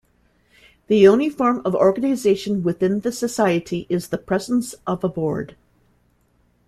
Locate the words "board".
5.07-5.55